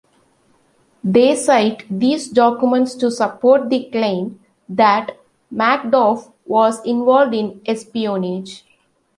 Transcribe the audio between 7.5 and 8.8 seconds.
espionage.